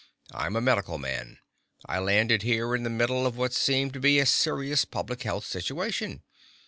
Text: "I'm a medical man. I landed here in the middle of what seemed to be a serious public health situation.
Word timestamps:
"I'm 0.33 0.55
a 0.55 0.61
medical 0.61 0.97
man. 0.97 1.37
I 1.85 1.99
landed 1.99 2.41
here 2.41 2.73
in 2.73 2.81
the 2.81 2.89
middle 2.89 3.27
of 3.27 3.37
what 3.37 3.53
seemed 3.53 3.93
to 3.93 3.99
be 3.99 4.17
a 4.17 4.25
serious 4.25 4.83
public 4.83 5.21
health 5.21 5.45
situation. 5.45 6.23